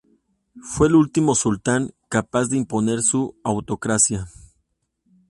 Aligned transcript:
Fue 0.63 0.87
el 0.87 0.95
último 0.95 1.35
sultán 1.35 1.93
capaz 2.09 2.47
de 2.47 2.57
imponer 2.57 3.03
su 3.03 3.35
autocracia. 3.43 4.27